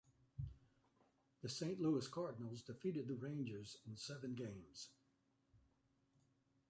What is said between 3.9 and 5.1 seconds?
seven games.